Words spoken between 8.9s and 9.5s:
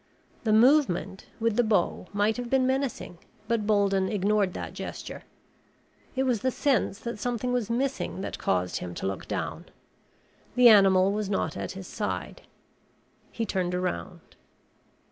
to look